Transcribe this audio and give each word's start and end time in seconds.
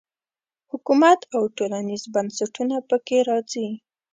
حکومت 0.71 1.19
او 1.35 1.43
ټولنیز 1.57 2.03
بنسټونه 2.13 2.75
په 2.89 2.97
کې 3.05 3.17
راځي. 3.29 3.67